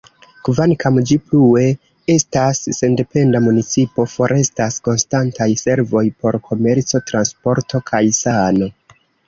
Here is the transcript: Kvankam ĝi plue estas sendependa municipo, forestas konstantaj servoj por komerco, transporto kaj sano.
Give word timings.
Kvankam 0.47 0.95
ĝi 1.09 1.17
plue 1.25 1.65
estas 2.13 2.61
sendependa 2.77 3.43
municipo, 3.49 4.07
forestas 4.15 4.81
konstantaj 4.89 5.49
servoj 5.67 6.05
por 6.25 6.41
komerco, 6.49 7.05
transporto 7.13 7.87
kaj 7.95 8.05
sano. 8.25 8.75